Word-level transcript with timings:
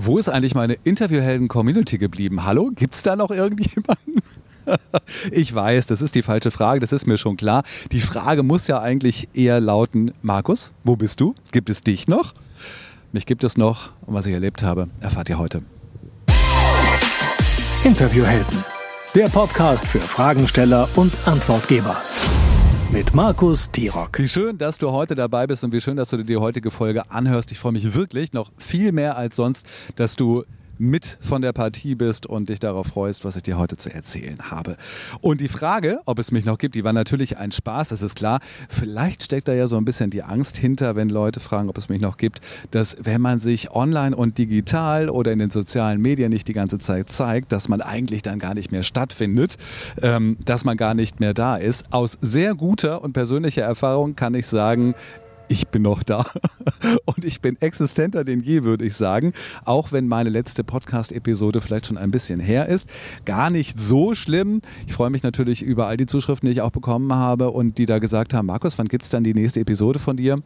Wo 0.00 0.16
ist 0.16 0.28
eigentlich 0.28 0.54
meine 0.54 0.74
Interviewhelden-Community 0.84 1.98
geblieben? 1.98 2.44
Hallo? 2.44 2.70
Gibt 2.72 2.94
es 2.94 3.02
da 3.02 3.16
noch 3.16 3.32
irgendjemanden? 3.32 4.22
Ich 5.32 5.54
weiß, 5.54 5.86
das 5.86 6.02
ist 6.02 6.14
die 6.14 6.20
falsche 6.20 6.50
Frage, 6.50 6.78
das 6.80 6.92
ist 6.92 7.06
mir 7.06 7.16
schon 7.16 7.38
klar. 7.38 7.62
Die 7.90 8.02
Frage 8.02 8.42
muss 8.42 8.66
ja 8.66 8.82
eigentlich 8.82 9.28
eher 9.32 9.60
lauten, 9.60 10.12
Markus, 10.20 10.74
wo 10.84 10.94
bist 10.94 11.20
du? 11.20 11.34
Gibt 11.52 11.70
es 11.70 11.82
dich 11.82 12.06
noch? 12.06 12.34
Mich 13.10 13.24
gibt 13.24 13.44
es 13.44 13.56
noch 13.56 13.88
und 14.02 14.12
was 14.12 14.26
ich 14.26 14.34
erlebt 14.34 14.62
habe, 14.62 14.88
erfahrt 15.00 15.30
ihr 15.30 15.38
heute. 15.38 15.62
Interviewhelden, 17.82 18.62
der 19.14 19.30
Podcast 19.30 19.86
für 19.86 20.00
Fragensteller 20.00 20.86
und 20.96 21.14
Antwortgeber 21.24 21.96
mit 22.90 23.14
Markus 23.14 23.70
Tirock. 23.70 24.18
Wie 24.18 24.28
schön, 24.28 24.56
dass 24.56 24.78
du 24.78 24.90
heute 24.90 25.14
dabei 25.14 25.46
bist 25.46 25.62
und 25.62 25.72
wie 25.72 25.80
schön, 25.80 25.96
dass 25.96 26.10
du 26.10 26.16
dir 26.16 26.24
die 26.24 26.36
heutige 26.36 26.70
Folge 26.70 27.10
anhörst. 27.10 27.52
Ich 27.52 27.58
freue 27.58 27.72
mich 27.72 27.94
wirklich 27.94 28.32
noch 28.32 28.50
viel 28.56 28.92
mehr 28.92 29.16
als 29.16 29.36
sonst, 29.36 29.66
dass 29.96 30.16
du 30.16 30.44
mit 30.78 31.18
von 31.20 31.42
der 31.42 31.52
Partie 31.52 31.94
bist 31.94 32.26
und 32.26 32.48
dich 32.48 32.60
darauf 32.60 32.88
freust, 32.88 33.24
was 33.24 33.36
ich 33.36 33.42
dir 33.42 33.58
heute 33.58 33.76
zu 33.76 33.92
erzählen 33.92 34.50
habe. 34.50 34.76
Und 35.20 35.40
die 35.40 35.48
Frage, 35.48 36.00
ob 36.06 36.18
es 36.18 36.30
mich 36.30 36.44
noch 36.44 36.58
gibt, 36.58 36.74
die 36.74 36.84
war 36.84 36.92
natürlich 36.92 37.38
ein 37.38 37.52
Spaß, 37.52 37.88
das 37.88 38.02
ist 38.02 38.16
klar. 38.16 38.40
Vielleicht 38.68 39.22
steckt 39.22 39.48
da 39.48 39.52
ja 39.52 39.66
so 39.66 39.76
ein 39.76 39.84
bisschen 39.84 40.10
die 40.10 40.22
Angst 40.22 40.56
hinter, 40.56 40.96
wenn 40.96 41.08
Leute 41.08 41.40
fragen, 41.40 41.68
ob 41.68 41.78
es 41.78 41.88
mich 41.88 42.00
noch 42.00 42.16
gibt, 42.16 42.40
dass 42.70 42.96
wenn 43.00 43.20
man 43.20 43.38
sich 43.38 43.70
online 43.70 44.14
und 44.14 44.38
digital 44.38 45.10
oder 45.10 45.32
in 45.32 45.38
den 45.38 45.50
sozialen 45.50 46.00
Medien 46.00 46.30
nicht 46.30 46.48
die 46.48 46.52
ganze 46.52 46.78
Zeit 46.78 47.10
zeigt, 47.10 47.52
dass 47.52 47.68
man 47.68 47.80
eigentlich 47.80 48.22
dann 48.22 48.38
gar 48.38 48.54
nicht 48.54 48.72
mehr 48.72 48.82
stattfindet, 48.82 49.56
ähm, 50.02 50.36
dass 50.44 50.64
man 50.64 50.76
gar 50.76 50.94
nicht 50.94 51.20
mehr 51.20 51.34
da 51.34 51.56
ist. 51.56 51.92
Aus 51.92 52.18
sehr 52.20 52.54
guter 52.54 53.02
und 53.02 53.12
persönlicher 53.12 53.62
Erfahrung 53.62 54.16
kann 54.16 54.34
ich 54.34 54.46
sagen, 54.46 54.94
ich 55.48 55.68
bin 55.68 55.82
noch 55.82 56.02
da 56.02 56.26
und 57.04 57.24
ich 57.24 57.40
bin 57.40 57.60
existenter 57.60 58.24
denn 58.24 58.40
je, 58.40 58.64
würde 58.64 58.84
ich 58.84 58.94
sagen. 58.94 59.32
Auch 59.64 59.92
wenn 59.92 60.08
meine 60.08 60.30
letzte 60.30 60.64
Podcast-Episode 60.64 61.60
vielleicht 61.60 61.86
schon 61.86 61.98
ein 61.98 62.10
bisschen 62.10 62.40
her 62.40 62.68
ist. 62.68 62.88
Gar 63.24 63.50
nicht 63.50 63.80
so 63.80 64.14
schlimm. 64.14 64.60
Ich 64.86 64.92
freue 64.92 65.10
mich 65.10 65.22
natürlich 65.22 65.62
über 65.62 65.86
all 65.86 65.96
die 65.96 66.06
Zuschriften, 66.06 66.46
die 66.46 66.52
ich 66.52 66.60
auch 66.60 66.70
bekommen 66.70 67.12
habe 67.14 67.50
und 67.50 67.78
die 67.78 67.86
da 67.86 67.98
gesagt 67.98 68.34
haben, 68.34 68.46
Markus, 68.46 68.78
wann 68.78 68.88
gibt 68.88 69.04
es 69.04 69.10
dann 69.10 69.24
die 69.24 69.34
nächste 69.34 69.60
Episode 69.60 69.98
von 69.98 70.16
dir? 70.16 70.38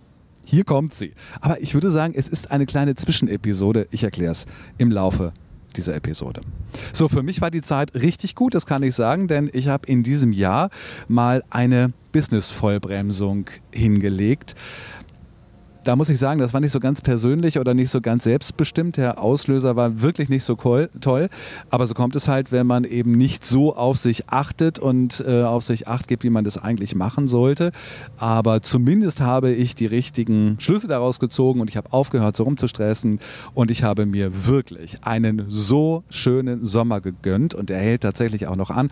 Hier 0.45 0.65
kommt 0.65 0.95
sie. 0.95 1.13
Aber 1.41 1.61
ich 1.61 1.75
würde 1.75 1.91
sagen, 1.91 2.15
es 2.17 2.29
ist 2.29 2.51
eine 2.51 2.67
kleine 2.67 2.95
Zwischenepisode. 2.95 3.87
Ich 3.91 4.03
erkläre 4.03 4.33
es 4.33 4.47
im 4.79 4.91
Laufe 4.91 5.33
dieser 5.73 5.95
Episode. 5.95 6.41
So, 6.92 7.09
für 7.09 7.23
mich 7.23 7.41
war 7.41 7.51
die 7.51 7.62
Zeit 7.62 7.95
richtig 7.95 8.34
gut, 8.34 8.55
das 8.55 8.67
kann 8.67 8.83
ich 8.83 8.95
sagen, 8.95 9.28
denn 9.28 9.51
ich 9.53 9.69
habe 9.69 9.87
in 9.87 10.03
diesem 10.03 10.33
Jahr 10.33 10.70
mal 11.09 11.42
eine 11.51 11.92
Business-Vollbremsung 12.12 13.47
hingelegt 13.70 14.55
da 15.85 15.97
muss 15.97 16.09
ich 16.09 16.19
sagen, 16.19 16.39
das 16.39 16.55
war 16.55 16.61
nicht 16.61 16.71
so 16.71 16.81
ganz 16.81 17.01
persönlich 17.01 17.59
oder 17.59 17.75
nicht 17.75 17.91
so 17.91 18.01
ganz 18.01 18.25
selbstbestimmt. 18.25 18.97
Der 18.97 19.21
Auslöser 19.21 19.77
war 19.77 20.01
wirklich 20.01 20.29
nicht 20.29 20.45
so 20.45 20.55
toll. 20.55 21.29
Aber 21.71 21.87
so 21.87 21.95
kommt 21.95 22.17
es 22.17 22.29
halt, 22.29 22.53
wenn 22.53 22.67
man 22.67 22.85
eben 22.85 23.13
nicht 23.13 23.45
so 23.45 23.75
auf 23.75 23.99
sich 23.99 24.29
achtet 24.29 24.79
und 24.79 25.25
äh, 25.27 25.43
auf 25.43 25.65
sich 25.65 25.89
acht 25.89 26.09
gibt, 26.09 26.25
wie 26.25 26.31
man 26.31 26.45
das 26.45 26.59
eigentlich 26.59 26.95
machen 26.95 27.27
sollte. 27.27 27.73
Aber 28.17 28.63
zumindest 28.63 29.21
habe 29.21 29.51
ich 29.53 29.75
die 29.75 29.87
richtigen 29.87 30.57
Schlüsse 30.61 30.87
daraus 30.87 31.19
gezogen 31.19 31.61
und 31.61 31.69
ich 31.69 31.77
habe 31.77 31.93
aufgehört, 31.93 32.37
so 32.37 32.45
rumzustressen. 32.45 33.19
Und 33.55 33.71
ich 33.71 33.83
habe 33.83 34.07
mir 34.07 34.47
wirklich 34.47 34.99
einen 35.03 35.47
so 35.49 36.05
schönen 36.11 36.65
Sommer 36.65 37.01
gegönnt 37.01 37.55
und 37.55 37.71
der 37.71 37.79
hält 37.79 38.03
tatsächlich 38.03 38.47
auch 38.47 38.57
noch 38.57 38.71
an. 38.71 38.91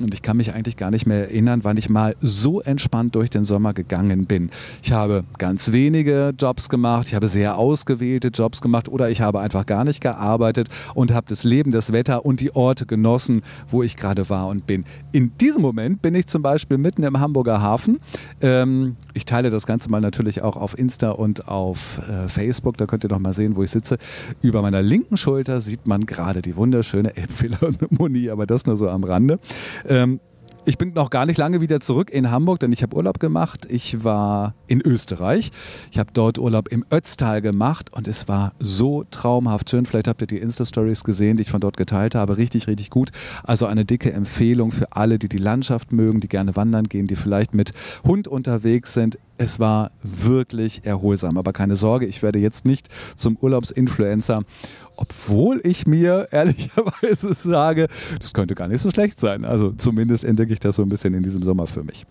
Und 0.00 0.12
ich 0.12 0.22
kann 0.22 0.36
mich 0.36 0.52
eigentlich 0.52 0.76
gar 0.76 0.90
nicht 0.90 1.06
mehr 1.06 1.28
erinnern, 1.28 1.60
wann 1.62 1.76
ich 1.76 1.88
mal 1.88 2.16
so 2.20 2.60
entspannt 2.60 3.14
durch 3.14 3.30
den 3.30 3.44
Sommer 3.44 3.74
gegangen 3.74 4.26
bin. 4.26 4.50
Ich 4.82 4.92
habe 4.92 5.24
ganz 5.38 5.72
wenige 5.72 6.31
Jobs 6.38 6.68
gemacht, 6.68 7.08
ich 7.08 7.14
habe 7.14 7.28
sehr 7.28 7.58
ausgewählte 7.58 8.28
Jobs 8.28 8.60
gemacht 8.60 8.88
oder 8.88 9.10
ich 9.10 9.20
habe 9.20 9.40
einfach 9.40 9.66
gar 9.66 9.84
nicht 9.84 10.00
gearbeitet 10.00 10.68
und 10.94 11.12
habe 11.12 11.26
das 11.28 11.44
Leben, 11.44 11.70
das 11.70 11.92
Wetter 11.92 12.24
und 12.24 12.40
die 12.40 12.54
Orte 12.54 12.86
genossen, 12.86 13.42
wo 13.68 13.82
ich 13.82 13.96
gerade 13.96 14.28
war 14.28 14.48
und 14.48 14.66
bin. 14.66 14.84
In 15.12 15.36
diesem 15.38 15.62
Moment 15.62 16.02
bin 16.02 16.14
ich 16.14 16.26
zum 16.26 16.42
Beispiel 16.42 16.78
mitten 16.78 17.02
im 17.02 17.20
Hamburger 17.20 17.60
Hafen. 17.60 18.00
Ähm, 18.40 18.96
ich 19.14 19.24
teile 19.24 19.50
das 19.50 19.66
Ganze 19.66 19.90
mal 19.90 20.00
natürlich 20.00 20.42
auch 20.42 20.56
auf 20.56 20.78
Insta 20.78 21.10
und 21.10 21.48
auf 21.48 22.00
äh, 22.08 22.28
Facebook, 22.28 22.76
da 22.76 22.86
könnt 22.86 23.04
ihr 23.04 23.10
noch 23.10 23.18
mal 23.18 23.32
sehen, 23.32 23.56
wo 23.56 23.62
ich 23.62 23.70
sitze. 23.70 23.98
Über 24.40 24.62
meiner 24.62 24.82
linken 24.82 25.16
Schulter 25.16 25.60
sieht 25.60 25.86
man 25.86 26.06
gerade 26.06 26.42
die 26.42 26.56
wunderschöne 26.56 27.16
Elbphilharmonie, 27.16 28.30
aber 28.30 28.46
das 28.46 28.66
nur 28.66 28.76
so 28.76 28.88
am 28.88 29.04
Rande. 29.04 29.38
Ähm, 29.88 30.20
ich 30.64 30.78
bin 30.78 30.92
noch 30.92 31.10
gar 31.10 31.26
nicht 31.26 31.38
lange 31.38 31.60
wieder 31.60 31.80
zurück 31.80 32.10
in 32.10 32.30
Hamburg, 32.30 32.60
denn 32.60 32.72
ich 32.72 32.82
habe 32.82 32.96
Urlaub 32.96 33.18
gemacht. 33.18 33.66
Ich 33.68 34.04
war 34.04 34.54
in 34.68 34.80
Österreich. 34.80 35.50
Ich 35.90 35.98
habe 35.98 36.10
dort 36.12 36.38
Urlaub 36.38 36.68
im 36.68 36.84
Ötztal 36.90 37.42
gemacht 37.42 37.92
und 37.92 38.06
es 38.06 38.28
war 38.28 38.52
so 38.60 39.04
traumhaft 39.10 39.70
schön. 39.70 39.86
Vielleicht 39.86 40.06
habt 40.06 40.20
ihr 40.20 40.28
die 40.28 40.38
Insta-Stories 40.38 41.02
gesehen, 41.02 41.36
die 41.36 41.42
ich 41.42 41.50
von 41.50 41.60
dort 41.60 41.76
geteilt 41.76 42.14
habe. 42.14 42.36
Richtig, 42.36 42.68
richtig 42.68 42.90
gut. 42.90 43.10
Also 43.42 43.66
eine 43.66 43.84
dicke 43.84 44.12
Empfehlung 44.12 44.70
für 44.70 44.92
alle, 44.92 45.18
die 45.18 45.28
die 45.28 45.38
Landschaft 45.38 45.92
mögen, 45.92 46.20
die 46.20 46.28
gerne 46.28 46.54
wandern 46.54 46.84
gehen, 46.84 47.06
die 47.06 47.16
vielleicht 47.16 47.54
mit 47.54 47.72
Hund 48.04 48.28
unterwegs 48.28 48.94
sind. 48.94 49.18
Es 49.42 49.58
war 49.58 49.90
wirklich 50.04 50.82
erholsam. 50.84 51.36
Aber 51.36 51.52
keine 51.52 51.74
Sorge, 51.74 52.06
ich 52.06 52.22
werde 52.22 52.38
jetzt 52.38 52.64
nicht 52.64 52.88
zum 53.16 53.36
Urlaubsinfluencer 53.36 54.44
obwohl 54.94 55.60
ich 55.64 55.86
mir 55.86 56.28
ehrlicherweise 56.32 57.32
sage, 57.32 57.88
das 58.20 58.32
könnte 58.32 58.54
gar 58.54 58.68
nicht 58.68 58.82
so 58.82 58.90
schlecht 58.90 59.18
sein. 59.18 59.44
Also 59.44 59.72
zumindest 59.72 60.22
entdecke 60.22 60.52
ich 60.52 60.60
das 60.60 60.76
so 60.76 60.82
ein 60.82 60.88
bisschen 60.88 61.14
in 61.14 61.24
diesem 61.24 61.42
Sommer 61.42 61.66
für 61.66 61.82
mich. 61.82 62.06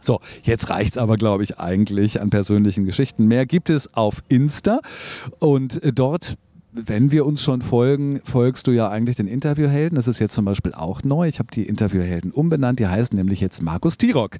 So, 0.00 0.20
jetzt 0.44 0.70
reicht 0.70 0.92
es 0.92 0.98
aber, 0.98 1.16
glaube 1.16 1.42
ich, 1.42 1.58
eigentlich 1.58 2.20
an 2.20 2.30
persönlichen 2.30 2.84
Geschichten. 2.84 3.26
Mehr 3.26 3.44
gibt 3.44 3.68
es 3.68 3.92
auf 3.94 4.22
Insta 4.28 4.80
und 5.40 5.80
dort 5.98 6.36
wenn 6.84 7.10
wir 7.10 7.26
uns 7.26 7.42
schon 7.42 7.62
folgen, 7.62 8.20
folgst 8.24 8.66
du 8.66 8.72
ja 8.72 8.88
eigentlich 8.88 9.16
den 9.16 9.26
Interviewhelden. 9.26 9.96
Das 9.96 10.08
ist 10.08 10.18
jetzt 10.18 10.34
zum 10.34 10.44
Beispiel 10.44 10.74
auch 10.74 11.02
neu. 11.02 11.26
Ich 11.28 11.38
habe 11.38 11.50
die 11.52 11.62
Interviewhelden 11.62 12.30
umbenannt. 12.30 12.78
Die 12.78 12.86
heißen 12.86 13.16
nämlich 13.16 13.40
jetzt 13.40 13.62
Markus 13.62 13.98
Tirock. 13.98 14.36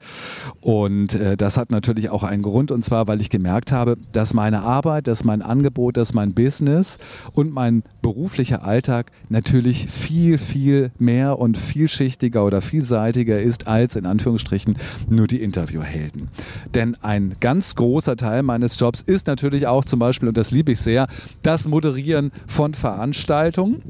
Und 0.61 1.15
äh, 1.15 1.37
das 1.37 1.57
hat 1.57 1.71
natürlich 1.71 2.11
auch 2.11 2.23
einen 2.23 2.43
Grund. 2.43 2.71
Und 2.71 2.85
zwar, 2.85 3.07
weil 3.07 3.21
ich 3.21 3.31
gemerkt 3.31 3.73
habe, 3.73 3.97
dass 4.13 4.35
meine 4.35 4.63
Arbeit, 4.63 5.07
dass 5.07 5.25
mein 5.25 5.43
Angebot, 5.43 5.97
dass 5.97 6.15
mein 6.15 6.35
Business 6.35 6.99
und 7.33 7.53
mein 7.53 7.83
beruflicher 8.03 8.65
Alltag 8.65 9.11
natürlich 9.29 9.87
viel, 9.87 10.39
viel 10.39 10.91
mehr 10.99 11.39
und 11.39 11.57
vielschichtiger 11.59 12.45
oder 12.45 12.61
vielseitiger 12.61 13.41
ist 13.41 13.67
als 13.67 13.97
in 13.97 14.07
Anführungsstrichen 14.07 14.77
nur 15.09 15.27
die 15.27 15.43
Interviewhelden. 15.43 16.29
Denn 16.75 16.97
ein 17.03 17.35
ganz 17.41 17.75
großer 17.75 18.17
Teil 18.17 18.43
meines 18.43 18.79
Jobs 18.79 19.01
ist 19.01 19.27
natürlich 19.27 19.67
auch 19.67 19.85
zum 19.85 19.99
Beispiel, 19.99 20.29
und 20.29 20.37
das 20.37 20.51
liebe 20.51 20.73
ich 20.73 20.81
sehr, 20.81 21.07
das 21.43 21.67
Moderieren 21.69 22.26
von 22.47 22.75
Veranstaltungen. 22.75 23.83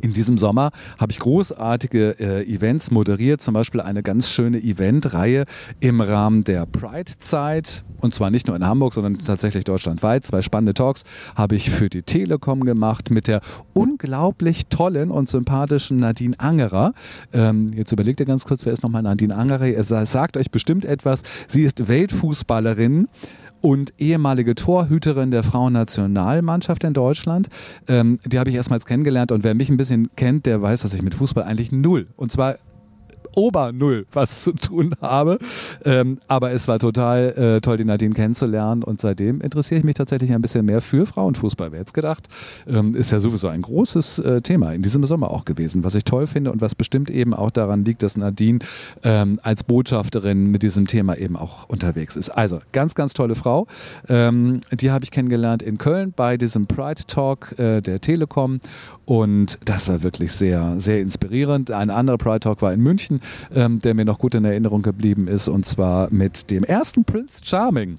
In 0.00 0.14
diesem 0.14 0.38
Sommer 0.38 0.70
habe 0.98 1.12
ich 1.12 1.18
großartige 1.18 2.18
äh, 2.18 2.42
Events 2.44 2.90
moderiert, 2.90 3.42
zum 3.42 3.54
Beispiel 3.54 3.80
eine 3.80 4.02
ganz 4.02 4.30
schöne 4.30 4.58
Eventreihe 4.58 5.44
im 5.80 6.00
Rahmen 6.00 6.44
der 6.44 6.66
Pride-Zeit. 6.66 7.84
Und 8.00 8.14
zwar 8.14 8.30
nicht 8.30 8.48
nur 8.48 8.56
in 8.56 8.66
Hamburg, 8.66 8.94
sondern 8.94 9.18
tatsächlich 9.18 9.64
deutschlandweit. 9.64 10.26
Zwei 10.26 10.42
spannende 10.42 10.74
Talks 10.74 11.04
habe 11.36 11.54
ich 11.54 11.70
für 11.70 11.88
die 11.88 12.02
Telekom 12.02 12.64
gemacht 12.64 13.10
mit 13.10 13.28
der 13.28 13.42
unglaublich 13.74 14.66
tollen 14.66 15.10
und 15.10 15.28
sympathischen 15.28 15.98
Nadine 15.98 16.40
Angerer. 16.40 16.94
Ähm, 17.32 17.68
jetzt 17.72 17.92
überlegt 17.92 18.18
ihr 18.18 18.26
ganz 18.26 18.44
kurz, 18.44 18.64
wer 18.64 18.72
ist 18.72 18.82
nochmal 18.82 19.02
Nadine 19.02 19.36
Angerer? 19.36 19.68
Es 19.68 19.88
sagt 19.88 20.36
euch 20.36 20.50
bestimmt 20.50 20.84
etwas. 20.84 21.22
Sie 21.46 21.62
ist 21.62 21.86
Weltfußballerin 21.86 23.08
und 23.62 23.94
ehemalige 23.98 24.54
Torhüterin 24.54 25.30
der 25.30 25.42
Frauennationalmannschaft 25.42 26.84
in 26.84 26.92
Deutschland. 26.92 27.48
Ähm, 27.88 28.18
die 28.26 28.38
habe 28.38 28.50
ich 28.50 28.56
erstmals 28.56 28.84
kennengelernt 28.84 29.32
und 29.32 29.44
wer 29.44 29.54
mich 29.54 29.70
ein 29.70 29.76
bisschen 29.76 30.10
kennt, 30.16 30.46
der 30.46 30.60
weiß, 30.60 30.82
dass 30.82 30.92
ich 30.94 31.02
mit 31.02 31.14
Fußball 31.14 31.44
eigentlich 31.44 31.72
null 31.72 32.08
und 32.16 32.30
zwar 32.30 32.56
Obernull 33.34 34.06
was 34.12 34.42
zu 34.44 34.52
tun 34.52 34.94
habe. 35.00 35.38
Ähm, 35.84 36.18
aber 36.28 36.52
es 36.52 36.68
war 36.68 36.78
total 36.78 37.30
äh, 37.30 37.60
toll, 37.60 37.76
die 37.76 37.84
Nadine 37.84 38.14
kennenzulernen 38.14 38.82
und 38.82 39.00
seitdem 39.00 39.40
interessiere 39.40 39.78
ich 39.78 39.84
mich 39.84 39.94
tatsächlich 39.94 40.32
ein 40.32 40.40
bisschen 40.40 40.64
mehr 40.64 40.80
für 40.80 41.06
Frauenfußball. 41.06 41.72
Wer 41.72 41.80
jetzt 41.80 41.94
gedacht, 41.94 42.28
ähm, 42.66 42.94
ist 42.94 43.10
ja 43.12 43.20
sowieso 43.20 43.48
ein 43.48 43.62
großes 43.62 44.18
äh, 44.20 44.40
Thema 44.42 44.72
in 44.72 44.82
diesem 44.82 45.04
Sommer 45.04 45.30
auch 45.30 45.44
gewesen, 45.44 45.84
was 45.84 45.94
ich 45.94 46.04
toll 46.04 46.26
finde 46.26 46.52
und 46.52 46.60
was 46.60 46.74
bestimmt 46.74 47.10
eben 47.10 47.34
auch 47.34 47.50
daran 47.50 47.84
liegt, 47.84 48.02
dass 48.02 48.16
Nadine 48.16 48.60
ähm, 49.02 49.38
als 49.42 49.64
Botschafterin 49.64 50.50
mit 50.50 50.62
diesem 50.62 50.86
Thema 50.86 51.16
eben 51.16 51.36
auch 51.36 51.68
unterwegs 51.68 52.16
ist. 52.16 52.30
Also 52.30 52.60
ganz, 52.72 52.94
ganz 52.94 53.12
tolle 53.12 53.34
Frau. 53.34 53.66
Ähm, 54.08 54.60
die 54.72 54.90
habe 54.90 55.04
ich 55.04 55.10
kennengelernt 55.10 55.62
in 55.62 55.78
Köln 55.78 56.12
bei 56.14 56.36
diesem 56.36 56.66
Pride 56.66 57.02
Talk 57.06 57.58
äh, 57.58 57.80
der 57.80 58.00
Telekom 58.00 58.60
und 59.04 59.58
das 59.64 59.88
war 59.88 60.02
wirklich 60.02 60.32
sehr, 60.32 60.74
sehr 60.78 61.00
inspirierend. 61.00 61.70
Ein 61.70 61.90
anderer 61.90 62.18
Pride 62.18 62.40
Talk 62.40 62.62
war 62.62 62.72
in 62.72 62.80
München, 62.80 63.20
ähm, 63.54 63.80
der 63.80 63.94
mir 63.94 64.04
noch 64.04 64.18
gut 64.18 64.34
in 64.34 64.44
Erinnerung 64.44 64.82
geblieben 64.82 65.28
ist, 65.28 65.48
und 65.48 65.66
zwar 65.66 66.08
mit 66.10 66.50
dem 66.50 66.64
ersten 66.64 67.04
Prince 67.04 67.40
Charming 67.44 67.98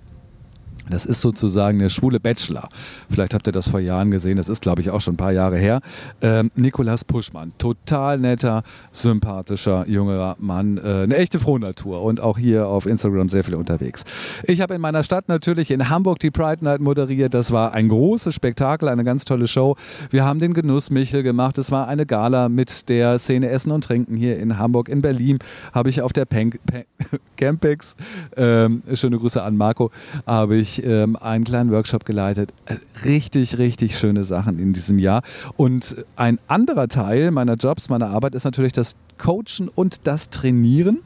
Das 0.89 1.05
ist 1.05 1.21
sozusagen 1.21 1.79
der 1.79 1.89
schwule 1.89 2.19
Bachelor. 2.19 2.69
Vielleicht 3.09 3.33
habt 3.33 3.47
ihr 3.47 3.53
das 3.53 3.69
vor 3.69 3.79
Jahren 3.79 4.11
gesehen. 4.11 4.37
Das 4.37 4.49
ist, 4.49 4.61
glaube 4.61 4.81
ich, 4.81 4.89
auch 4.89 5.01
schon 5.01 5.13
ein 5.13 5.17
paar 5.17 5.31
Jahre 5.31 5.57
her. 5.57 5.81
Ähm, 6.21 6.51
Nikolas 6.55 7.05
Puschmann. 7.05 7.53
Total 7.57 8.17
netter, 8.17 8.63
sympathischer, 8.91 9.87
jüngerer 9.87 10.35
Mann. 10.39 10.77
Äh, 10.77 11.03
eine 11.03 11.17
echte 11.17 11.39
Frohnatur. 11.39 12.01
Und 12.01 12.19
auch 12.19 12.37
hier 12.37 12.67
auf 12.67 12.85
Instagram 12.85 13.29
sehr 13.29 13.43
viel 13.43 13.55
unterwegs. 13.55 14.03
Ich 14.43 14.61
habe 14.61 14.73
in 14.73 14.81
meiner 14.81 15.03
Stadt 15.03 15.29
natürlich 15.29 15.71
in 15.71 15.89
Hamburg 15.89 16.19
die 16.19 16.31
Pride 16.31 16.63
Night 16.63 16.81
moderiert. 16.81 17.33
Das 17.33 17.51
war 17.51 17.73
ein 17.73 17.87
großes 17.87 18.33
Spektakel, 18.33 18.89
eine 18.89 19.03
ganz 19.03 19.25
tolle 19.25 19.47
Show. 19.47 19.75
Wir 20.09 20.25
haben 20.25 20.39
den 20.39 20.53
Genuss 20.53 20.89
Michel 20.89 21.23
gemacht. 21.23 21.57
Es 21.57 21.71
war 21.71 21.87
eine 21.87 22.05
Gala 22.05 22.49
mit 22.49 22.89
der 22.89 23.19
Szene 23.19 23.49
Essen 23.49 23.71
und 23.71 23.83
Trinken 23.83 24.15
hier 24.15 24.37
in 24.37 24.57
Hamburg. 24.57 24.89
In 24.89 25.01
Berlin 25.01 25.39
habe 25.73 25.89
ich 25.89 26.01
auf 26.01 26.13
der 26.13 26.25
Pen 26.25 26.51
Pen 26.65 26.83
Campex, 27.37 27.95
ähm, 28.37 28.83
schöne 28.93 29.17
Grüße 29.17 29.41
an 29.41 29.57
Marco, 29.57 29.91
habe 30.25 30.55
ich 30.55 30.72
ähm, 30.83 31.15
einen 31.15 31.43
kleinen 31.43 31.71
Workshop 31.71 32.05
geleitet. 32.05 32.53
Äh, 32.65 32.75
richtig, 33.05 33.57
richtig 33.57 33.97
schöne 33.97 34.23
Sachen 34.23 34.59
in 34.59 34.73
diesem 34.73 34.99
Jahr. 34.99 35.21
Und 35.57 36.05
ein 36.15 36.39
anderer 36.47 36.87
Teil 36.87 37.31
meiner 37.31 37.55
Jobs, 37.55 37.89
meiner 37.89 38.07
Arbeit 38.07 38.35
ist 38.35 38.45
natürlich 38.45 38.73
das 38.73 38.95
Coachen 39.17 39.69
und 39.73 40.07
das 40.07 40.29
Trainieren 40.29 40.99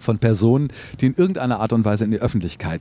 von 0.00 0.18
Personen, 0.18 0.68
die 1.00 1.06
in 1.06 1.14
irgendeiner 1.14 1.60
Art 1.60 1.72
und 1.72 1.84
Weise 1.84 2.04
in 2.04 2.10
die 2.10 2.20
Öffentlichkeit, 2.20 2.80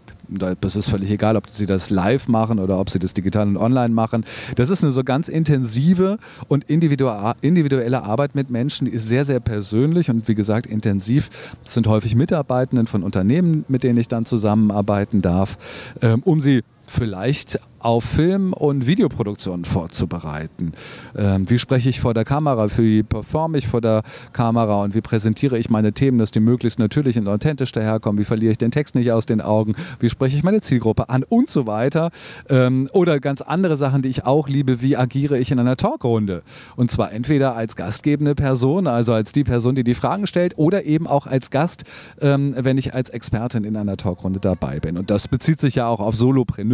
das 0.61 0.75
ist 0.75 0.89
völlig 0.89 1.11
egal, 1.11 1.35
ob 1.35 1.49
sie 1.49 1.65
das 1.65 1.89
live 1.89 2.27
machen 2.27 2.59
oder 2.59 2.79
ob 2.79 2.89
sie 2.89 2.99
das 2.99 3.13
digital 3.13 3.47
und 3.47 3.57
online 3.57 3.93
machen. 3.93 4.25
Das 4.55 4.69
ist 4.69 4.83
eine 4.83 4.91
so 4.91 5.03
ganz 5.03 5.29
intensive 5.29 6.17
und 6.47 6.65
individuelle 6.65 8.03
Arbeit 8.03 8.35
mit 8.35 8.49
Menschen, 8.49 8.85
die 8.85 8.91
ist 8.91 9.07
sehr, 9.07 9.25
sehr 9.25 9.39
persönlich 9.39 10.09
und 10.09 10.27
wie 10.27 10.35
gesagt 10.35 10.67
intensiv. 10.67 11.29
Das 11.63 11.73
sind 11.73 11.87
häufig 11.87 12.15
Mitarbeitenden 12.15 12.87
von 12.87 13.03
Unternehmen, 13.03 13.65
mit 13.67 13.83
denen 13.83 13.97
ich 13.97 14.07
dann 14.07 14.25
zusammenarbeiten 14.25 15.21
darf, 15.21 15.57
ähm, 16.01 16.21
um 16.23 16.39
sie 16.39 16.63
vielleicht 16.87 17.59
auf 17.79 18.03
Film- 18.03 18.53
und 18.53 18.87
Videoproduktion 18.87 19.63
vorzubereiten. 19.63 20.73
Ähm, 21.15 21.49
wie 21.49 21.59
spreche 21.59 21.89
ich 21.89 21.99
vor 21.99 22.13
der 22.13 22.25
Kamera? 22.25 22.67
Wie 22.77 23.03
performe 23.03 23.57
ich 23.57 23.67
vor 23.67 23.81
der 23.81 24.03
Kamera? 24.33 24.83
Und 24.83 24.95
wie 24.95 25.01
präsentiere 25.01 25.57
ich 25.57 25.69
meine 25.69 25.93
Themen, 25.93 26.17
dass 26.17 26.31
die 26.31 26.39
möglichst 26.39 26.79
natürlich 26.79 27.17
und 27.17 27.27
authentisch 27.27 27.71
daherkommen? 27.71 28.19
Wie 28.19 28.25
verliere 28.25 28.51
ich 28.51 28.57
den 28.57 28.71
Text 28.71 28.95
nicht 28.95 29.11
aus 29.11 29.25
den 29.25 29.41
Augen? 29.41 29.75
Wie 29.99 30.09
spreche 30.09 30.35
ich 30.35 30.43
meine 30.43 30.59
Zielgruppe 30.61 31.09
an? 31.09 31.23
Und 31.23 31.49
so 31.49 31.67
weiter. 31.67 32.11
Ähm, 32.49 32.89
oder 32.93 33.19
ganz 33.19 33.41
andere 33.41 33.77
Sachen, 33.77 34.01
die 34.01 34.09
ich 34.09 34.25
auch 34.25 34.49
liebe. 34.49 34.81
Wie 34.81 34.97
agiere 34.97 35.37
ich 35.37 35.51
in 35.51 35.59
einer 35.59 35.77
Talkrunde? 35.77 36.41
Und 36.75 36.89
zwar 36.89 37.11
entweder 37.11 37.55
als 37.55 37.75
gastgebende 37.75 38.33
Person, 38.33 38.87
also 38.87 39.13
als 39.13 39.31
die 39.31 39.43
Person, 39.43 39.75
die 39.75 39.83
die 39.83 39.93
Fragen 39.93 40.25
stellt, 40.25 40.57
oder 40.57 40.83
eben 40.83 41.05
auch 41.07 41.27
als 41.27 41.51
Gast, 41.51 41.83
ähm, 42.21 42.55
wenn 42.57 42.77
ich 42.77 42.93
als 42.95 43.11
Expertin 43.11 43.63
in 43.63 43.77
einer 43.77 43.97
Talkrunde 43.97 44.39
dabei 44.39 44.79
bin. 44.79 44.97
Und 44.97 45.11
das 45.11 45.27
bezieht 45.27 45.61
sich 45.61 45.75
ja 45.75 45.87
auch 45.87 45.99
auf 45.99 46.15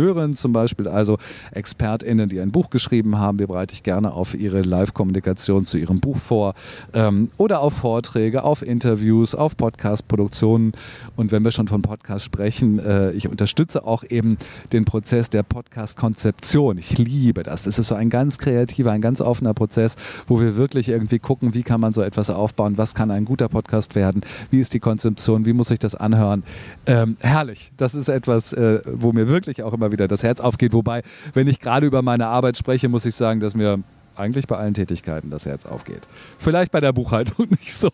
Solopreneuren 0.03 0.33
zum 0.33 0.53
Beispiel 0.53 0.87
also 0.87 1.17
ExpertInnen, 1.51 2.29
die 2.29 2.39
ein 2.39 2.51
Buch 2.51 2.69
geschrieben 2.69 3.17
haben, 3.17 3.37
die 3.37 3.45
bereite 3.45 3.73
ich 3.73 3.83
gerne 3.83 4.13
auf 4.13 4.33
ihre 4.35 4.61
Live-Kommunikation 4.61 5.65
zu 5.65 5.77
ihrem 5.77 5.99
Buch 5.99 6.17
vor 6.17 6.53
ähm, 6.93 7.29
oder 7.37 7.61
auf 7.61 7.73
Vorträge, 7.73 8.43
auf 8.43 8.61
Interviews, 8.61 9.35
auf 9.35 9.55
Podcast-Produktionen. 9.55 10.73
Und 11.15 11.31
wenn 11.31 11.43
wir 11.43 11.51
schon 11.51 11.67
von 11.67 11.81
Podcast 11.81 12.25
sprechen, 12.25 12.79
äh, 12.79 13.11
ich 13.11 13.29
unterstütze 13.29 13.85
auch 13.85 14.03
eben 14.03 14.37
den 14.71 14.85
Prozess 14.85 15.29
der 15.29 15.43
Podcast-Konzeption. 15.43 16.77
Ich 16.77 16.97
liebe 16.97 17.43
das. 17.43 17.63
Das 17.63 17.79
ist 17.79 17.87
so 17.87 17.95
ein 17.95 18.09
ganz 18.09 18.37
kreativer, 18.37 18.91
ein 18.91 19.01
ganz 19.01 19.21
offener 19.21 19.53
Prozess, 19.53 19.95
wo 20.27 20.41
wir 20.41 20.57
wirklich 20.57 20.89
irgendwie 20.89 21.19
gucken, 21.19 21.53
wie 21.53 21.63
kann 21.63 21.79
man 21.79 21.93
so 21.93 22.01
etwas 22.01 22.29
aufbauen, 22.29 22.77
was 22.77 22.95
kann 22.95 23.11
ein 23.11 23.25
guter 23.25 23.47
Podcast 23.47 23.95
werden, 23.95 24.21
wie 24.49 24.59
ist 24.59 24.73
die 24.73 24.79
Konzeption, 24.79 25.45
wie 25.45 25.53
muss 25.53 25.71
ich 25.71 25.79
das 25.79 25.95
anhören. 25.95 26.43
Ähm, 26.85 27.17
herrlich. 27.19 27.71
Das 27.77 27.95
ist 27.95 28.09
etwas, 28.09 28.53
äh, 28.53 28.81
wo 28.85 29.13
mir 29.13 29.27
wirklich 29.27 29.63
auch 29.63 29.73
immer 29.73 29.92
wieder 29.93 30.09
das 30.09 30.21
Herz 30.21 30.39
aufgeht, 30.39 30.73
wo 30.73 30.83
Wobei, 30.83 31.01
wenn 31.33 31.47
ich 31.47 31.61
gerade 31.61 31.87
über 31.87 32.01
meine 32.01 32.27
Arbeit 32.27 32.57
spreche, 32.57 32.89
muss 32.89 33.05
ich 33.05 33.15
sagen, 33.15 33.39
dass 33.39 33.55
mir 33.55 33.81
eigentlich 34.17 34.47
bei 34.47 34.57
allen 34.57 34.73
Tätigkeiten 34.73 35.29
das 35.29 35.45
Herz 35.45 35.65
aufgeht. 35.65 36.01
Vielleicht 36.37 36.73
bei 36.73 36.81
der 36.81 36.91
Buchhaltung 36.91 37.47
nicht 37.49 37.73
so. 37.73 37.89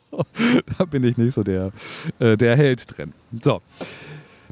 Da 0.80 0.86
bin 0.86 1.04
ich 1.04 1.16
nicht 1.16 1.36
so 1.36 1.44
der, 1.44 1.72
äh, 2.18 2.36
der 2.36 2.58
Held 2.58 2.98
drin. 2.98 3.14
So. 3.44 3.62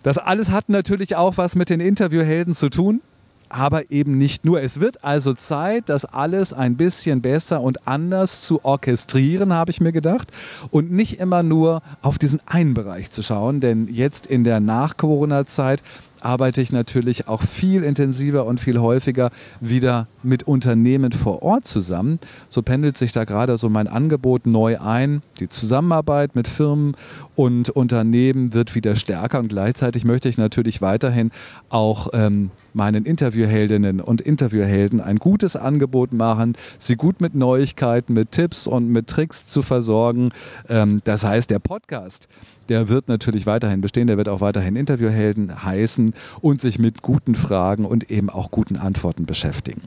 Das 0.04 0.20
alles 0.20 0.52
hat 0.52 0.70
natürlich 0.70 1.16
auch 1.16 1.38
was 1.38 1.56
mit 1.56 1.72
den 1.72 1.80
Interviewhelden 1.80 2.54
zu 2.54 2.70
tun 2.70 3.02
aber 3.50 3.92
eben 3.92 4.18
nicht 4.18 4.46
nur. 4.46 4.62
Es 4.62 4.80
wird 4.80 5.04
also 5.04 5.34
Zeit, 5.34 5.90
das 5.90 6.06
alles 6.06 6.54
ein 6.54 6.78
bisschen 6.78 7.22
besser 7.22 7.62
und 7.62 7.88
anders 7.88 8.42
zu 8.42 8.64
orchestrieren, 8.64 9.54
habe 9.54 9.72
ich 9.72 9.82
mir 9.82 9.92
gedacht. 9.92 10.32
Und 10.72 10.92
nicht 10.92 11.20
immer 11.20 11.44
nur 11.44 11.82
auf 12.02 12.18
diesen 12.18 12.42
einen 12.46 12.74
Bereich 12.74 13.10
zu 13.10 13.22
schauen, 13.22 13.60
denn 13.60 13.88
jetzt 13.88 14.26
in 14.26 14.44
der 14.44 14.60
Nach-Corona-Zeit 14.60 15.82
arbeite 16.28 16.60
ich 16.60 16.74
natürlich 16.74 17.30
auch 17.30 17.42
viel 17.42 17.84
intensiver 17.84 18.46
und 18.46 18.60
viel 18.60 18.80
häufiger 18.80 19.32
wieder 19.62 20.08
mit 20.24 20.44
Unternehmen 20.44 21.14
vor 21.14 21.42
Ort 21.42 21.66
zusammen. 21.66 22.20
So 22.50 22.62
pendelt 22.62 22.98
sich 22.98 23.14
da 23.14 23.24
gerade 23.24 23.58
so 23.58 23.70
mein 23.70 23.88
Angebot 23.88 24.46
neu 24.46 24.78
ein. 24.78 25.22
Die 25.40 25.48
Zusammenarbeit 25.48 26.36
mit 26.36 26.50
Firmen 26.50 26.98
und 27.36 27.70
Unternehmen 27.70 28.54
wird 28.54 28.76
wieder 28.76 28.98
stärker 28.98 29.40
und 29.40 29.48
gleichzeitig 29.48 30.04
möchte 30.04 30.28
ich 30.28 30.38
natürlich 30.38 30.82
weiterhin 30.82 31.32
auch 31.70 32.10
ähm, 32.12 32.52
meinen 32.78 33.04
Interviewheldinnen 33.04 34.00
und 34.00 34.22
Interviewhelden 34.22 35.02
ein 35.02 35.18
gutes 35.18 35.58
Angebot 35.58 36.14
machen, 36.14 36.56
sie 36.80 36.96
gut 36.96 37.20
mit 37.20 37.36
Neuigkeiten, 37.36 38.14
mit 38.14 38.32
Tipps 38.32 38.68
und 38.68 38.90
mit 38.90 39.08
Tricks 39.08 39.48
zu 39.48 39.62
versorgen. 39.62 40.30
Ähm, 40.70 41.00
das 41.04 41.26
heißt, 41.26 41.50
der 41.50 41.60
Podcast, 41.60 42.30
der 42.70 42.88
wird 42.88 43.10
natürlich 43.10 43.46
weiterhin 43.46 43.82
bestehen, 43.82 44.08
der 44.08 44.18
wird 44.18 44.30
auch 44.30 44.40
weiterhin 44.40 44.78
Interviewhelden 44.78 45.64
heißen 45.64 46.14
und 46.40 46.62
sich 46.62 46.80
mit 46.80 47.02
guten 47.02 47.36
Fragen 47.36 47.84
und 47.84 48.10
eben 48.10 48.30
auch 48.30 48.52
guten 48.52 48.78
Antworten 48.78 49.26
beschäftigen. 49.26 49.82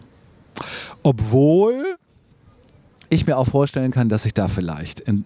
Obwohl 1.03 1.97
ich 3.09 3.27
mir 3.27 3.39
auch 3.39 3.47
vorstellen 3.47 3.93
kann, 3.93 4.09
dass 4.09 4.25
sich 4.25 4.35
da 4.35 4.49
vielleicht 4.49 5.01
in 5.01 5.25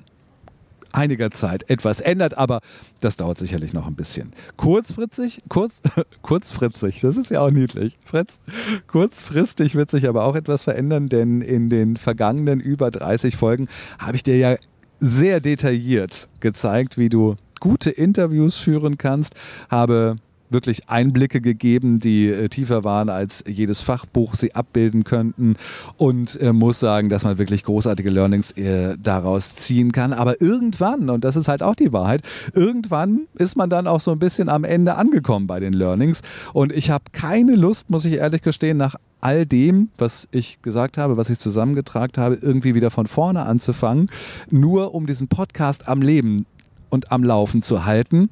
einiger 0.94 1.30
Zeit 1.30 1.68
etwas 1.68 2.00
ändert, 2.00 2.38
aber 2.38 2.60
das 3.00 3.16
dauert 3.16 3.38
sicherlich 3.38 3.72
noch 3.72 3.86
ein 3.86 3.94
bisschen. 3.94 4.32
Kurzfristig, 4.56 5.42
kurz, 5.48 5.82
kurzfristig, 6.22 7.00
das 7.00 7.16
ist 7.16 7.30
ja 7.30 7.40
auch 7.40 7.50
niedlich, 7.50 7.98
Fritz. 8.04 8.40
Kurzfristig 8.86 9.74
wird 9.74 9.90
sich 9.90 10.08
aber 10.08 10.24
auch 10.24 10.36
etwas 10.36 10.62
verändern, 10.62 11.06
denn 11.06 11.40
in 11.40 11.68
den 11.68 11.96
vergangenen 11.96 12.60
über 12.60 12.90
30 12.90 13.36
Folgen 13.36 13.68
habe 13.98 14.16
ich 14.16 14.22
dir 14.22 14.36
ja 14.36 14.56
sehr 15.00 15.40
detailliert 15.40 16.28
gezeigt, 16.40 16.96
wie 16.96 17.08
du 17.08 17.36
gute 17.60 17.90
Interviews 17.90 18.56
führen 18.56 18.98
kannst, 18.98 19.34
habe 19.70 20.16
wirklich 20.50 20.88
Einblicke 20.88 21.40
gegeben, 21.40 22.00
die 22.00 22.28
äh, 22.28 22.48
tiefer 22.48 22.84
waren, 22.84 23.08
als 23.08 23.44
jedes 23.46 23.82
Fachbuch 23.82 24.34
sie 24.34 24.54
abbilden 24.54 25.04
könnten. 25.04 25.56
Und 25.96 26.40
äh, 26.40 26.52
muss 26.52 26.78
sagen, 26.78 27.08
dass 27.08 27.24
man 27.24 27.38
wirklich 27.38 27.64
großartige 27.64 28.10
Learnings 28.10 28.52
äh, 28.52 28.96
daraus 29.02 29.56
ziehen 29.56 29.92
kann. 29.92 30.12
Aber 30.12 30.40
irgendwann, 30.40 31.10
und 31.10 31.24
das 31.24 31.36
ist 31.36 31.48
halt 31.48 31.62
auch 31.62 31.74
die 31.74 31.92
Wahrheit, 31.92 32.22
irgendwann 32.54 33.22
ist 33.34 33.56
man 33.56 33.70
dann 33.70 33.86
auch 33.86 34.00
so 34.00 34.12
ein 34.12 34.18
bisschen 34.18 34.48
am 34.48 34.64
Ende 34.64 34.96
angekommen 34.96 35.46
bei 35.46 35.60
den 35.60 35.72
Learnings. 35.72 36.22
Und 36.52 36.72
ich 36.72 36.90
habe 36.90 37.04
keine 37.12 37.54
Lust, 37.54 37.90
muss 37.90 38.04
ich 38.04 38.14
ehrlich 38.14 38.42
gestehen, 38.42 38.76
nach 38.76 38.96
all 39.20 39.46
dem, 39.46 39.88
was 39.96 40.28
ich 40.32 40.60
gesagt 40.60 40.98
habe, 40.98 41.16
was 41.16 41.30
ich 41.30 41.38
zusammengetragen 41.38 42.22
habe, 42.22 42.34
irgendwie 42.34 42.74
wieder 42.74 42.90
von 42.90 43.06
vorne 43.06 43.46
anzufangen, 43.46 44.10
nur 44.50 44.94
um 44.94 45.06
diesen 45.06 45.28
Podcast 45.28 45.88
am 45.88 46.02
Leben 46.02 46.44
und 46.90 47.10
am 47.10 47.24
Laufen 47.24 47.62
zu 47.62 47.86
halten. 47.86 48.28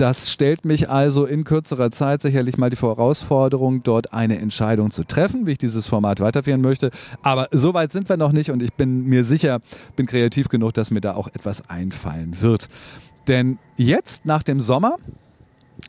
Das 0.00 0.32
stellt 0.32 0.64
mich 0.64 0.88
also 0.88 1.26
in 1.26 1.44
kürzerer 1.44 1.90
Zeit 1.90 2.22
sicherlich 2.22 2.56
mal 2.56 2.70
die 2.70 2.76
Herausforderung, 2.78 3.82
dort 3.82 4.14
eine 4.14 4.38
Entscheidung 4.38 4.90
zu 4.90 5.04
treffen, 5.04 5.44
wie 5.44 5.50
ich 5.50 5.58
dieses 5.58 5.86
Format 5.86 6.20
weiterführen 6.20 6.62
möchte. 6.62 6.90
Aber 7.20 7.48
so 7.50 7.74
weit 7.74 7.92
sind 7.92 8.08
wir 8.08 8.16
noch 8.16 8.32
nicht 8.32 8.50
und 8.50 8.62
ich 8.62 8.72
bin 8.72 9.04
mir 9.04 9.24
sicher, 9.24 9.60
bin 9.96 10.06
kreativ 10.06 10.48
genug, 10.48 10.72
dass 10.72 10.90
mir 10.90 11.02
da 11.02 11.16
auch 11.16 11.28
etwas 11.28 11.68
einfallen 11.68 12.40
wird. 12.40 12.70
Denn 13.28 13.58
jetzt 13.76 14.24
nach 14.24 14.42
dem 14.42 14.58
Sommer 14.58 14.96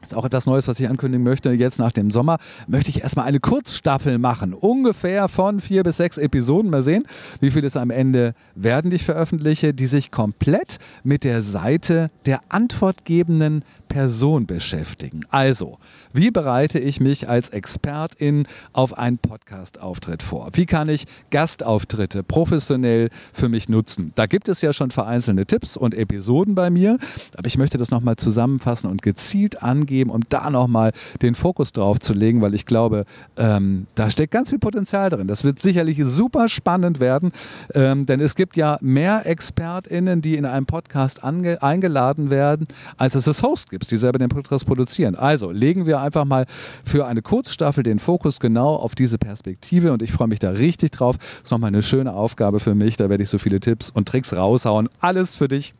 ist 0.01 0.15
auch 0.15 0.25
etwas 0.25 0.45
Neues, 0.45 0.67
was 0.67 0.79
ich 0.79 0.89
ankündigen 0.89 1.23
möchte. 1.23 1.51
Jetzt 1.51 1.79
nach 1.79 1.91
dem 1.91 2.11
Sommer 2.11 2.37
möchte 2.67 2.89
ich 2.89 3.03
erstmal 3.03 3.25
eine 3.25 3.39
Kurzstaffel 3.39 4.17
machen. 4.17 4.53
Ungefähr 4.53 5.27
von 5.27 5.59
vier 5.59 5.83
bis 5.83 5.97
sechs 5.97 6.17
Episoden. 6.17 6.71
Mal 6.71 6.83
sehen, 6.83 7.05
wie 7.39 7.51
viel 7.51 7.65
es 7.65 7.77
am 7.77 7.89
Ende 7.89 8.33
werden, 8.55 8.91
die 8.91 8.95
ich 8.95 9.03
veröffentliche, 9.03 9.73
die 9.73 9.87
sich 9.87 10.11
komplett 10.11 10.77
mit 11.03 11.23
der 11.23 11.41
Seite 11.41 12.11
der 12.25 12.41
antwortgebenden 12.49 13.63
Person 13.87 14.45
beschäftigen. 14.45 15.21
Also, 15.29 15.77
wie 16.13 16.31
bereite 16.31 16.79
ich 16.79 16.99
mich 16.99 17.27
als 17.27 17.49
Expertin 17.49 18.47
auf 18.73 18.97
einen 18.97 19.17
Podcast-Auftritt 19.17 20.23
vor? 20.23 20.49
Wie 20.53 20.65
kann 20.65 20.87
ich 20.89 21.05
Gastauftritte 21.29 22.23
professionell 22.23 23.09
für 23.33 23.49
mich 23.49 23.67
nutzen? 23.67 24.11
Da 24.15 24.25
gibt 24.25 24.47
es 24.47 24.61
ja 24.61 24.71
schon 24.71 24.91
vereinzelte 24.91 25.45
Tipps 25.45 25.75
und 25.75 25.93
Episoden 25.93 26.55
bei 26.55 26.69
mir, 26.69 26.97
aber 27.35 27.47
ich 27.47 27.57
möchte 27.57 27.77
das 27.77 27.91
nochmal 27.91 28.15
zusammenfassen 28.15 28.89
und 28.89 29.01
gezielt 29.01 29.61
an 29.61 29.80
angeben, 29.81 30.11
um 30.11 30.21
da 30.29 30.49
nochmal 30.49 30.91
den 31.21 31.35
Fokus 31.35 31.73
drauf 31.73 31.99
zu 31.99 32.13
legen, 32.13 32.41
weil 32.41 32.53
ich 32.53 32.65
glaube, 32.65 33.05
ähm, 33.37 33.87
da 33.95 34.09
steckt 34.09 34.31
ganz 34.31 34.49
viel 34.49 34.59
Potenzial 34.59 35.09
drin. 35.09 35.27
Das 35.27 35.43
wird 35.43 35.59
sicherlich 35.59 35.99
super 36.03 36.47
spannend 36.47 36.99
werden, 36.99 37.31
ähm, 37.73 38.05
denn 38.05 38.19
es 38.19 38.35
gibt 38.35 38.55
ja 38.55 38.77
mehr 38.81 39.25
ExpertInnen, 39.25 40.21
die 40.21 40.35
in 40.35 40.45
einem 40.45 40.65
Podcast 40.65 41.23
eingeladen 41.23 42.29
werden, 42.29 42.67
als 42.97 43.15
es 43.15 43.27
es 43.27 43.41
Host 43.43 43.69
gibt, 43.69 43.89
die 43.89 43.97
selber 43.97 44.19
den 44.19 44.29
Podcast 44.29 44.65
produzieren. 44.65 45.15
Also 45.15 45.51
legen 45.51 45.85
wir 45.85 45.99
einfach 45.99 46.25
mal 46.25 46.45
für 46.85 47.05
eine 47.07 47.21
Kurzstaffel 47.21 47.83
den 47.83 47.99
Fokus 47.99 48.39
genau 48.39 48.75
auf 48.75 48.95
diese 48.95 49.17
Perspektive 49.17 49.91
und 49.91 50.03
ich 50.03 50.11
freue 50.11 50.27
mich 50.27 50.39
da 50.39 50.51
richtig 50.51 50.91
drauf. 50.91 51.17
Das 51.17 51.43
ist 51.43 51.51
nochmal 51.51 51.69
eine 51.69 51.81
schöne 51.81 52.13
Aufgabe 52.13 52.59
für 52.59 52.75
mich. 52.75 52.97
Da 52.97 53.09
werde 53.09 53.23
ich 53.23 53.29
so 53.29 53.37
viele 53.37 53.59
Tipps 53.59 53.89
und 53.89 54.07
Tricks 54.07 54.33
raushauen. 54.33 54.89
Alles 54.99 55.35
für 55.35 55.47
dich 55.47 55.73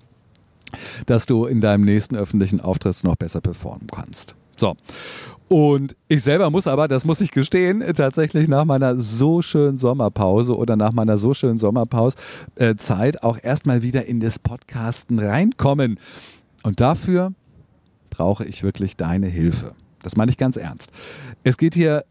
dass 1.06 1.26
du 1.26 1.46
in 1.46 1.62
deinem 1.62 1.86
nächsten 1.86 2.16
öffentlichen 2.16 2.62
Auftritt 2.62 3.04
noch 3.04 3.16
besser 3.16 3.42
performen 3.42 3.88
kannst. 3.94 4.36
So. 4.58 4.76
Und 5.48 5.98
ich 6.08 6.24
selber 6.24 6.50
muss 6.50 6.66
aber, 6.66 6.88
das 6.88 7.04
muss 7.04 7.20
ich 7.20 7.32
gestehen, 7.32 7.84
tatsächlich 7.96 8.48
nach 8.48 8.64
meiner 8.64 8.98
so 8.98 9.42
schönen 9.42 9.76
Sommerpause 9.78 10.56
oder 10.56 10.78
nach 10.78 10.94
meiner 10.94 11.18
so 11.18 11.34
schönen 11.34 11.58
Sommerpause 11.58 12.18
äh, 12.56 12.74
auch 13.22 13.38
erstmal 13.42 13.82
wieder 13.82 14.06
in 14.06 14.22
das 14.22 14.40
Podcasten 14.40 15.20
reinkommen. 15.20 16.00
Und 16.64 16.80
dafür 16.80 17.34
brauche 18.10 18.46
ich 18.46 18.64
wirklich 18.64 18.96
deine 18.96 19.28
Hilfe. 19.28 19.74
Das 20.04 20.16
meine 20.16 20.32
ich 20.32 20.38
ganz 20.38 20.56
ernst. 20.56 20.90
Es 21.44 21.58
geht 21.58 21.76
hier 21.76 22.06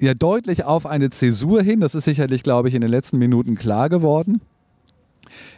ja 0.00 0.14
deutlich 0.14 0.64
auf 0.64 0.84
eine 0.84 1.10
Zäsur 1.10 1.62
hin. 1.62 1.80
Das 1.80 1.94
ist 1.94 2.04
sicherlich, 2.04 2.42
glaube 2.42 2.66
ich, 2.66 2.74
in 2.74 2.80
den 2.80 2.90
letzten 2.90 3.18
Minuten 3.18 3.54
klar 3.54 3.88
geworden. 3.90 4.40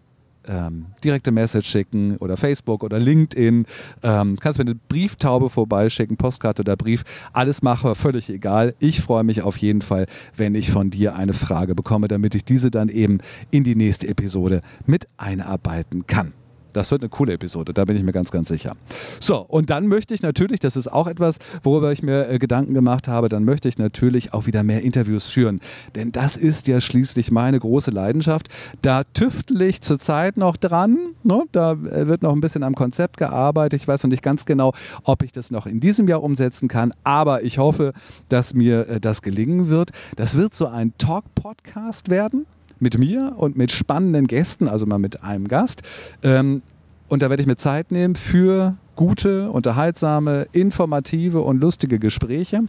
ähm, 0.48 0.88
direkte 1.04 1.32
Message 1.32 1.70
schicken 1.70 2.18
oder 2.18 2.38
Facebook 2.38 2.84
oder 2.84 3.00
LinkedIn. 3.00 3.66
Ähm, 4.04 4.38
kannst 4.40 4.60
mir 4.60 4.66
eine 4.66 4.75
Brieftaube 4.75 5.50
vorbeischicken, 5.50 6.18
Postkarte 6.18 6.62
oder 6.62 6.75
Brief. 6.75 7.04
Alles 7.34 7.62
mache, 7.62 7.96
völlig 7.96 8.30
egal. 8.30 8.75
Ich 8.80 9.01
freue 9.01 9.24
mich 9.24 9.42
auf 9.42 9.58
jeden 9.58 9.82
Fall, 9.82 10.08
wenn 10.36 10.56
ich 10.56 10.72
von 10.72 10.90
dir 10.90 11.16
eine 11.16 11.34
Frage 11.34 11.75
bekomme, 11.75 12.08
damit 12.08 12.36
ich 12.36 12.46
diese 12.46 12.72
dann 12.72 12.90
eben 12.90 13.20
in 13.51 13.63
die 13.63 13.75
nächste 13.75 14.08
Episode 14.08 14.62
mit 14.86 15.08
einarbeiten 15.18 16.08
kann. 16.08 16.34
Das 16.74 16.92
wird 16.92 17.01
eine 17.01 17.10
coole 17.10 17.34
Episode, 17.34 17.74
da 17.74 17.86
bin 17.86 17.96
ich 17.96 18.04
mir 18.04 18.12
ganz, 18.12 18.32
ganz 18.32 18.50
sicher. 18.50 18.75
So, 19.20 19.38
und 19.38 19.70
dann 19.70 19.88
möchte 19.88 20.13
ich 20.13 20.22
natürlich, 20.22 20.60
das 20.60 20.75
ist 20.75 20.92
auch 20.92 21.08
etwas, 21.08 21.38
worüber 21.63 21.92
ich 21.92 22.04
mir 22.04 22.30
äh, 22.30 22.40
Gedanken 22.40 22.74
gemacht 22.74 23.08
habe, 23.08 23.30
dann 23.30 23.44
möchte 23.44 23.68
ich 23.68 23.78
natürlich 23.78 24.34
auch 24.34 24.46
wieder 24.46 24.63
mehr 24.63 24.82
Interviews 24.82 25.28
führen. 25.28 25.60
Denn 25.96 26.12
das 26.12 26.38
ist 26.38 26.68
ja 26.68 26.82
schließlich 26.82 27.32
meine 27.32 27.60
große 27.60 27.92
Leidenschaft. 27.92 28.50
Da 28.82 29.04
tüftel 29.04 29.62
ich 29.62 29.82
zurzeit 29.82 30.38
noch 30.38 30.58
dran. 30.58 30.98
Ne? 31.24 31.44
Da 31.51 31.74
äh, 31.74 32.08
wird 32.08 32.22
noch 32.22 32.34
ein 32.34 32.42
bisschen 32.42 32.63
am 32.63 32.75
Konzept 32.75 33.18
gearbeitet. 33.18 33.82
Ich 33.82 33.88
weiß 33.88 34.04
noch 34.04 34.10
nicht 34.10 34.24
ganz 34.24 34.46
genau, 34.46 34.74
ob 35.04 35.24
ich 35.24 35.32
das 35.32 35.51
noch 35.51 35.66
in 35.66 35.80
diesem 35.80 36.08
Jahr 36.08 36.24
umsetzen 36.24 36.68
kann, 36.68 36.94
aber 37.04 37.44
ich 37.44 37.58
hoffe, 37.58 37.94
dass 38.30 38.54
mir 38.54 38.88
äh, 38.88 39.00
das 39.00 39.22
gelingen 39.22 39.70
wird. 39.70 39.92
Das 40.16 40.36
wird 40.36 40.54
so 40.54 40.68
ein 40.68 40.94
Talk-Podcast 40.98 42.10
werden 42.10 42.46
mit 42.81 42.97
mir 42.97 43.33
und 43.38 43.57
mit 43.57 43.71
spannenden 43.71 44.27
Gästen, 44.27 44.67
also 44.67 44.85
mal 44.85 45.00
mit 45.00 45.23
einem 45.23 45.47
Gast. 45.47 45.81
Ähm, 46.23 46.61
und 47.07 47.21
da 47.21 47.29
werde 47.29 47.41
ich 47.41 47.47
mir 47.47 47.57
Zeit 47.57 47.91
nehmen 47.91 48.15
für 48.15 48.77
gute, 48.95 49.51
unterhaltsame, 49.51 50.47
informative 50.51 51.41
und 51.41 51.59
lustige 51.59 52.00
Gespräche. 52.00 52.63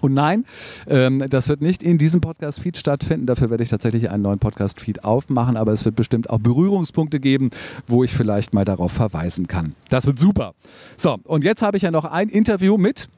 Und 0.00 0.14
nein, 0.14 0.44
ähm, 0.86 1.24
das 1.28 1.48
wird 1.48 1.60
nicht 1.60 1.82
in 1.82 1.98
diesem 1.98 2.20
Podcast-Feed 2.20 2.76
stattfinden. 2.76 3.26
Dafür 3.26 3.50
werde 3.50 3.62
ich 3.62 3.68
tatsächlich 3.68 4.10
einen 4.10 4.22
neuen 4.22 4.38
Podcast-Feed 4.38 5.04
aufmachen, 5.04 5.56
aber 5.56 5.72
es 5.72 5.84
wird 5.84 5.96
bestimmt 5.96 6.30
auch 6.30 6.38
Berührungspunkte 6.38 7.18
geben, 7.18 7.50
wo 7.86 8.04
ich 8.04 8.12
vielleicht 8.12 8.54
mal 8.54 8.64
darauf 8.64 8.92
verweisen 8.92 9.48
kann. 9.48 9.74
Das 9.88 10.06
wird 10.06 10.18
super. 10.18 10.54
So, 10.96 11.18
und 11.24 11.42
jetzt 11.42 11.62
habe 11.62 11.76
ich 11.76 11.82
ja 11.82 11.90
noch 11.90 12.04
ein 12.04 12.28
Interview 12.28 12.76
mit 12.78 13.08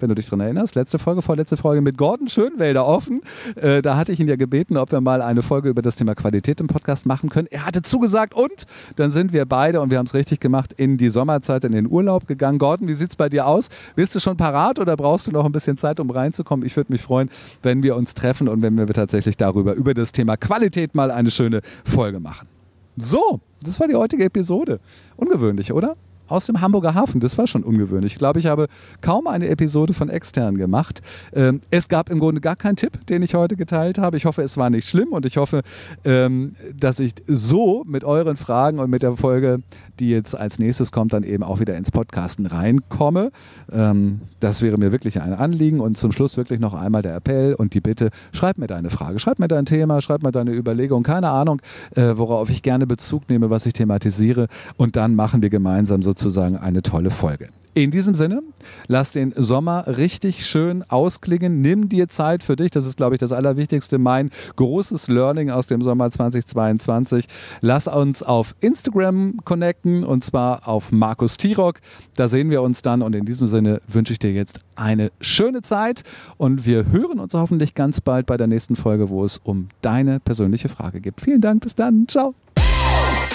wenn 0.00 0.08
du 0.08 0.14
dich 0.14 0.26
daran 0.26 0.40
erinnerst, 0.40 0.74
letzte 0.74 0.98
Folge, 0.98 1.22
vorletzte 1.22 1.56
Folge 1.56 1.80
mit 1.80 1.96
Gordon 1.96 2.28
Schönwälder 2.28 2.86
offen. 2.86 3.22
Äh, 3.56 3.82
da 3.82 3.96
hatte 3.96 4.12
ich 4.12 4.20
ihn 4.20 4.28
ja 4.28 4.36
gebeten, 4.36 4.76
ob 4.76 4.92
wir 4.92 5.00
mal 5.00 5.22
eine 5.22 5.42
Folge 5.42 5.68
über 5.68 5.82
das 5.82 5.96
Thema 5.96 6.14
Qualität 6.14 6.60
im 6.60 6.66
Podcast 6.66 7.06
machen 7.06 7.28
können. 7.28 7.48
Er 7.50 7.66
hatte 7.66 7.82
zugesagt 7.82 8.34
und 8.34 8.66
dann 8.96 9.10
sind 9.10 9.32
wir 9.32 9.44
beide, 9.46 9.80
und 9.80 9.90
wir 9.90 9.98
haben 9.98 10.06
es 10.06 10.14
richtig 10.14 10.40
gemacht, 10.40 10.72
in 10.72 10.96
die 10.96 11.08
Sommerzeit, 11.08 11.64
in 11.64 11.72
den 11.72 11.86
Urlaub 11.86 12.26
gegangen. 12.26 12.58
Gordon, 12.58 12.88
wie 12.88 12.94
sieht 12.94 13.10
es 13.10 13.16
bei 13.16 13.28
dir 13.28 13.46
aus? 13.46 13.68
Bist 13.96 14.14
du 14.14 14.20
schon 14.20 14.36
parat 14.36 14.78
oder 14.78 14.96
brauchst 14.96 15.26
du 15.26 15.32
noch 15.32 15.44
ein 15.44 15.52
bisschen 15.52 15.78
Zeit, 15.78 16.00
um 16.00 16.10
reinzukommen? 16.10 16.66
Ich 16.66 16.76
würde 16.76 16.92
mich 16.92 17.02
freuen, 17.02 17.30
wenn 17.62 17.82
wir 17.82 17.96
uns 17.96 18.14
treffen 18.14 18.48
und 18.48 18.62
wenn 18.62 18.76
wir 18.78 18.86
tatsächlich 18.88 19.36
darüber, 19.36 19.74
über 19.74 19.94
das 19.94 20.12
Thema 20.12 20.36
Qualität 20.36 20.94
mal 20.94 21.10
eine 21.10 21.30
schöne 21.30 21.60
Folge 21.84 22.20
machen. 22.20 22.48
So, 22.96 23.40
das 23.64 23.78
war 23.78 23.86
die 23.88 23.94
heutige 23.94 24.24
Episode. 24.24 24.80
Ungewöhnlich, 25.16 25.72
oder? 25.72 25.96
Aus 26.28 26.46
dem 26.46 26.60
Hamburger 26.60 26.94
Hafen. 26.94 27.20
Das 27.20 27.38
war 27.38 27.46
schon 27.46 27.64
ungewöhnlich. 27.64 28.12
Ich 28.12 28.18
glaube, 28.18 28.38
ich 28.38 28.46
habe 28.46 28.68
kaum 29.00 29.26
eine 29.26 29.48
Episode 29.48 29.94
von 29.94 30.08
extern 30.08 30.56
gemacht. 30.56 31.00
Ähm, 31.32 31.60
es 31.70 31.88
gab 31.88 32.10
im 32.10 32.18
Grunde 32.18 32.40
gar 32.40 32.56
keinen 32.56 32.76
Tipp, 32.76 33.06
den 33.06 33.22
ich 33.22 33.34
heute 33.34 33.56
geteilt 33.56 33.98
habe. 33.98 34.16
Ich 34.16 34.26
hoffe, 34.26 34.42
es 34.42 34.56
war 34.56 34.70
nicht 34.70 34.88
schlimm 34.88 35.12
und 35.12 35.26
ich 35.26 35.36
hoffe, 35.36 35.62
ähm, 36.04 36.54
dass 36.78 37.00
ich 37.00 37.14
so 37.26 37.84
mit 37.86 38.04
euren 38.04 38.36
Fragen 38.36 38.78
und 38.78 38.90
mit 38.90 39.02
der 39.02 39.16
Folge, 39.16 39.60
die 39.98 40.10
jetzt 40.10 40.36
als 40.36 40.58
nächstes 40.58 40.92
kommt, 40.92 41.12
dann 41.12 41.22
eben 41.22 41.42
auch 41.42 41.60
wieder 41.60 41.76
ins 41.76 41.90
Podcasten 41.90 42.46
reinkomme. 42.46 43.30
Ähm, 43.72 44.20
das 44.40 44.62
wäre 44.62 44.78
mir 44.78 44.92
wirklich 44.92 45.20
ein 45.20 45.32
Anliegen 45.32 45.80
und 45.80 45.96
zum 45.96 46.12
Schluss 46.12 46.36
wirklich 46.36 46.60
noch 46.60 46.74
einmal 46.74 47.02
der 47.02 47.16
Appell 47.16 47.54
und 47.54 47.74
die 47.74 47.80
Bitte, 47.80 48.10
schreib 48.32 48.58
mir 48.58 48.66
deine 48.66 48.90
Frage, 48.90 49.18
schreib 49.18 49.38
mir 49.38 49.48
dein 49.48 49.64
Thema, 49.64 50.00
schreib 50.00 50.22
mir 50.22 50.32
deine 50.32 50.52
Überlegung, 50.52 51.02
keine 51.02 51.30
Ahnung, 51.30 51.60
äh, 51.94 52.12
worauf 52.14 52.50
ich 52.50 52.62
gerne 52.62 52.86
Bezug 52.86 53.28
nehme, 53.30 53.50
was 53.50 53.66
ich 53.66 53.72
thematisiere 53.72 54.48
und 54.76 54.96
dann 54.96 55.14
machen 55.14 55.42
wir 55.42 55.50
gemeinsam 55.50 56.02
sozusagen 56.02 56.17
sozusagen 56.18 56.56
eine 56.56 56.82
tolle 56.82 57.10
Folge. 57.10 57.48
In 57.74 57.92
diesem 57.92 58.12
Sinne, 58.14 58.42
lass 58.88 59.12
den 59.12 59.32
Sommer 59.36 59.86
richtig 59.86 60.44
schön 60.44 60.82
ausklingen. 60.88 61.60
Nimm 61.60 61.88
dir 61.88 62.08
Zeit 62.08 62.42
für 62.42 62.56
dich. 62.56 62.72
Das 62.72 62.84
ist, 62.84 62.96
glaube 62.96 63.14
ich, 63.14 63.20
das 63.20 63.30
Allerwichtigste. 63.30 63.98
Mein 63.98 64.30
großes 64.56 65.06
Learning 65.06 65.50
aus 65.50 65.68
dem 65.68 65.80
Sommer 65.80 66.10
2022. 66.10 67.26
Lass 67.60 67.86
uns 67.86 68.24
auf 68.24 68.56
Instagram 68.60 69.36
connecten 69.44 70.02
und 70.02 70.24
zwar 70.24 70.66
auf 70.66 70.90
Markus 70.90 71.36
Tirock. 71.36 71.78
Da 72.16 72.26
sehen 72.26 72.50
wir 72.50 72.62
uns 72.62 72.82
dann. 72.82 73.00
Und 73.00 73.14
in 73.14 73.26
diesem 73.26 73.46
Sinne 73.46 73.80
wünsche 73.86 74.12
ich 74.12 74.18
dir 74.18 74.32
jetzt 74.32 74.58
eine 74.74 75.12
schöne 75.20 75.62
Zeit 75.62 76.02
und 76.36 76.66
wir 76.66 76.90
hören 76.90 77.20
uns 77.20 77.34
hoffentlich 77.34 77.74
ganz 77.76 78.00
bald 78.00 78.26
bei 78.26 78.36
der 78.36 78.48
nächsten 78.48 78.74
Folge, 78.74 79.08
wo 79.08 79.24
es 79.24 79.38
um 79.38 79.68
deine 79.82 80.18
persönliche 80.18 80.68
Frage 80.68 81.00
geht. 81.00 81.20
Vielen 81.20 81.42
Dank. 81.42 81.62
Bis 81.62 81.76
dann. 81.76 82.08
Ciao. 82.08 82.34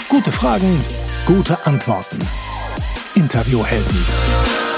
Gute 0.10 0.34
Fragen, 0.34 0.84
gute 1.26 1.66
Antworten. 1.66 2.20
Interviewhelden. 3.16 4.73